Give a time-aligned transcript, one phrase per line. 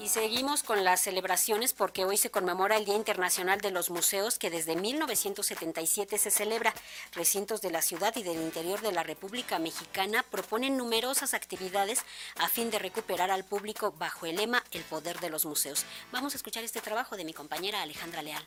[0.00, 4.38] Y seguimos con las celebraciones porque hoy se conmemora el Día Internacional de los Museos
[4.38, 6.72] que desde 1977 se celebra.
[7.12, 12.04] Recintos de la ciudad y del interior de la República Mexicana proponen numerosas actividades
[12.36, 15.84] a fin de recuperar al público bajo el lema El poder de los museos.
[16.12, 18.46] Vamos a escuchar este trabajo de mi compañera Alejandra Leal.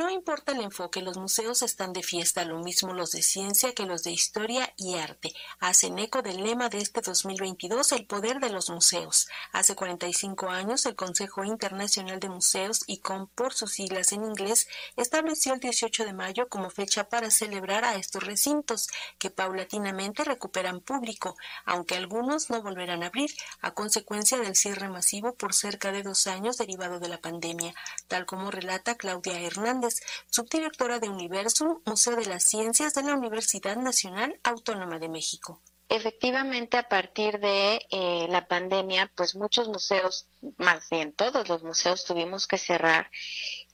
[0.00, 3.84] No importa el enfoque, los museos están de fiesta, lo mismo los de ciencia que
[3.84, 5.34] los de historia y arte.
[5.58, 9.28] Hacen eco del lema de este 2022, el poder de los museos.
[9.52, 15.52] Hace 45 años, el Consejo Internacional de Museos, ICOM por sus siglas en inglés, estableció
[15.52, 21.36] el 18 de mayo como fecha para celebrar a estos recintos, que paulatinamente recuperan público,
[21.66, 26.26] aunque algunos no volverán a abrir, a consecuencia del cierre masivo por cerca de dos
[26.26, 27.74] años derivado de la pandemia,
[28.08, 29.89] tal como relata Claudia Hernández
[30.30, 35.60] subdirectora de Universum, Museo de las Ciencias de la Universidad Nacional Autónoma de México.
[35.88, 42.04] Efectivamente, a partir de eh, la pandemia, pues muchos museos, más bien todos los museos
[42.04, 43.10] tuvimos que cerrar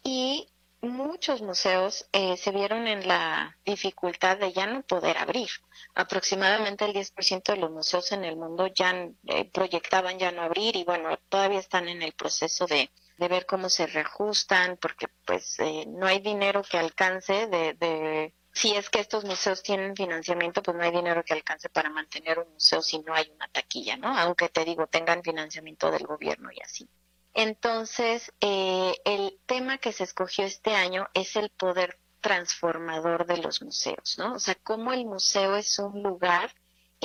[0.03, 0.49] y
[0.81, 5.51] muchos museos eh, se vieron en la dificultad de ya no poder abrir.
[5.95, 10.77] Aproximadamente el 10% de los museos en el mundo ya eh, proyectaban ya no abrir
[10.77, 15.59] y bueno, todavía están en el proceso de, de ver cómo se reajustan, porque pues
[15.61, 20.63] eh, no hay dinero que alcance de, de, si es que estos museos tienen financiamiento,
[20.63, 23.97] pues no hay dinero que alcance para mantener un museo si no hay una taquilla,
[23.97, 24.17] ¿no?
[24.17, 26.89] Aunque te digo, tengan financiamiento del gobierno y así.
[27.35, 33.63] Entonces, eh, el tema que se escogió este año es el poder transformador de los
[33.63, 34.35] museos, ¿no?
[34.35, 36.55] O sea, cómo el museo es un lugar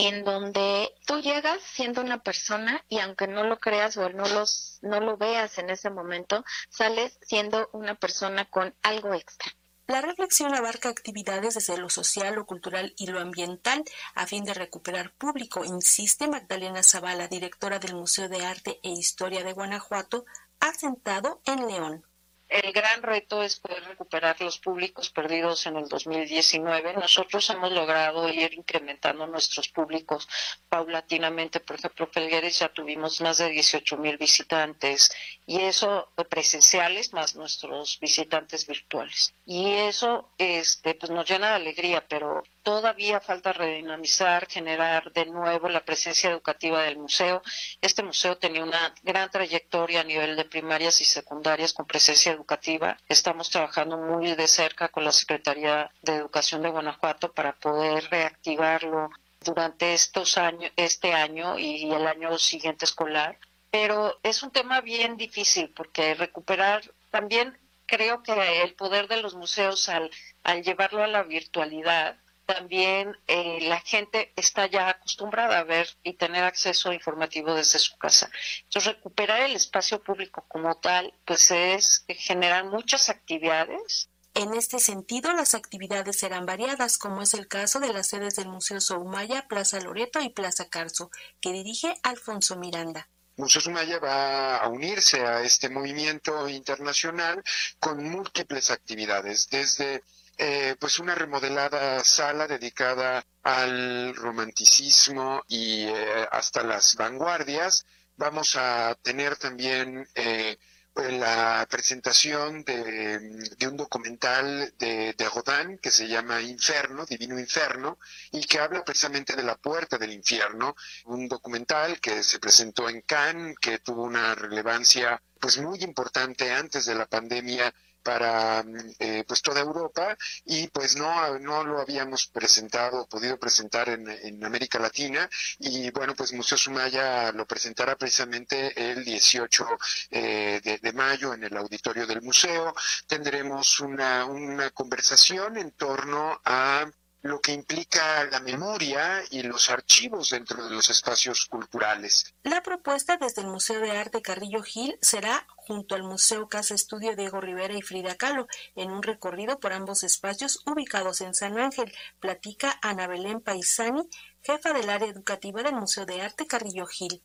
[0.02, 4.80] en donde tú llegas siendo una persona y aunque no lo creas o no los
[4.82, 9.52] no lo veas en ese momento, sales siendo una persona con algo extra.
[9.86, 13.84] La reflexión abarca actividades desde lo social, lo cultural y lo ambiental
[14.16, 19.44] a fin de recuperar público, insiste Magdalena Zavala, directora del Museo de Arte e Historia
[19.44, 20.26] de Guanajuato,
[20.60, 22.11] asentado en León.
[22.52, 26.96] El gran reto es poder recuperar los públicos perdidos en el 2019.
[26.96, 30.28] Nosotros hemos logrado ir incrementando nuestros públicos
[30.68, 31.62] paulatinamente.
[31.62, 35.14] Por ejemplo, Felgueres ya tuvimos más de 18 mil visitantes
[35.46, 39.34] y eso presenciales más nuestros visitantes virtuales.
[39.46, 45.70] Y eso este, pues nos llena de alegría, pero todavía falta redinamizar, generar de nuevo
[45.70, 47.42] la presencia educativa del museo.
[47.82, 52.98] Este museo tenía una gran trayectoria a nivel de primarias y secundarias con presencia educativa.
[53.08, 59.10] Estamos trabajando muy de cerca con la Secretaría de Educación de Guanajuato para poder reactivarlo
[59.44, 63.38] durante estos años, este año y el año siguiente escolar.
[63.72, 69.34] Pero es un tema bien difícil porque recuperar también creo que el poder de los
[69.34, 70.12] museos al,
[70.44, 72.18] al llevarlo a la virtualidad
[72.54, 77.98] también eh, la gente está ya acostumbrada a ver y tener acceso informativo desde su
[77.98, 78.30] casa.
[78.64, 84.10] Entonces, recuperar el espacio público como tal, pues es generar muchas actividades.
[84.34, 88.48] En este sentido, las actividades serán variadas, como es el caso de las sedes del
[88.48, 93.08] Museo Soumaya, Plaza Loreto y Plaza Carso, que dirige Alfonso Miranda.
[93.38, 97.42] Museo Sumaya va a unirse a este movimiento internacional
[97.80, 100.04] con múltiples actividades, desde
[100.44, 107.86] eh, pues una remodelada sala dedicada al romanticismo y eh, hasta las vanguardias.
[108.18, 110.58] Vamos a tener también eh,
[110.96, 113.20] la presentación de,
[113.68, 118.00] un documental de, de, que se llama Inferno, Divino Inferno,
[118.32, 120.76] y que habla precisamente de la puerta del infierno,
[121.06, 126.88] un documental que se presentó en Cannes, que tuvo una relevancia pues muy importante antes
[126.88, 127.72] de la pandemia
[128.04, 128.64] para
[129.00, 134.44] eh, pues toda Europa y pues no, no lo habíamos presentado, podido presentar en, en
[134.44, 135.30] América Latina
[135.60, 139.68] y bueno pues Museo Sumaya lo presentará precisamente el 18
[140.12, 142.74] eh, de, de, mayo en el auditorio del museo.
[143.08, 146.86] Tendremos una, una conversación en torno a
[147.24, 152.34] lo que implica la memoria y los archivos dentro de los espacios culturales.
[152.44, 157.16] La propuesta desde el Museo de Arte Carrillo Gil será junto al Museo Casa Estudio
[157.16, 158.46] Diego Rivera y Frida Kahlo,
[158.76, 161.90] en un recorrido por ambos espacios ubicados en San Ángel,
[162.20, 164.02] platica Ana Belén Paisani,
[164.42, 167.24] jefa del área educativa del Museo de Arte Carrillo Gil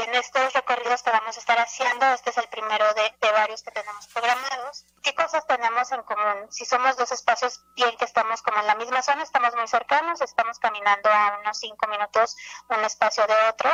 [0.00, 3.70] en estos recorridos que vamos a estar haciendo, este es el primero de, varios que
[3.70, 4.86] tenemos programados.
[5.02, 6.46] ¿Qué cosas tenemos en común?
[6.50, 10.20] Si somos dos espacios, bien que estamos como en la misma zona, estamos muy cercanos,
[10.20, 12.36] estamos caminando a unos cinco minutos
[12.68, 13.70] un espacio de otro.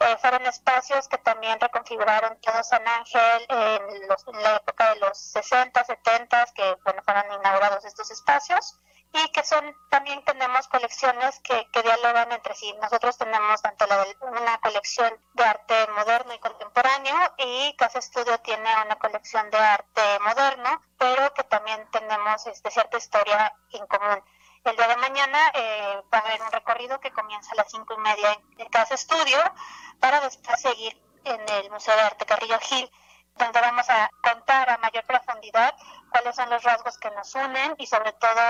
[0.00, 5.84] Eh, fueron espacios que también reconfiguraron todo San Ángel en, la época de los 60,
[5.84, 8.78] 70, que bueno, fueron inaugurados estos espacios
[9.24, 12.72] y que son también tenemos colecciones que, que dialogan entre sí.
[12.80, 18.70] Nosotros tenemos tanto la una colección de arte moderno y contemporáneo y Casa Estudio tiene
[18.84, 24.22] una colección de arte moderno, pero que también tenemos este, cierta historia en común.
[24.64, 27.94] El día de mañana eh, va a haber un recorrido que comienza a las cinco
[27.94, 29.38] y media en Casa Estudio
[30.00, 32.90] para después seguir en el Museo de Arte Carrillo Gil
[33.38, 35.74] donde vamos a contar a mayor profundidad
[36.10, 38.40] cuáles son los rasgos que nos unen y sobre todo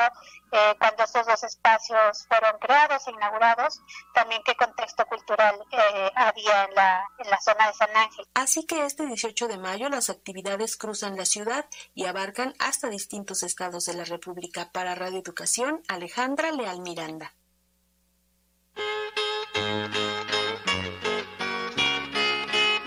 [0.52, 3.80] eh, cuando estos dos espacios fueron creados e inaugurados,
[4.14, 8.26] también qué contexto cultural eh, había en la, en la zona de San Ángel.
[8.34, 13.42] Así que este 18 de mayo las actividades cruzan la ciudad y abarcan hasta distintos
[13.42, 14.70] estados de la República.
[14.72, 17.34] Para Radio Educación, Alejandra Leal Miranda.